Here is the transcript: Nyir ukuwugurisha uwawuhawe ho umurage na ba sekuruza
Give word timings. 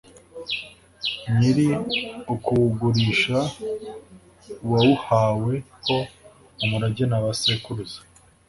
Nyir 1.37 1.57
ukuwugurisha 2.33 3.37
uwawuhawe 4.63 5.53
ho 5.85 5.97
umurage 6.63 7.03
na 7.07 7.19
ba 7.23 7.31
sekuruza 7.39 7.99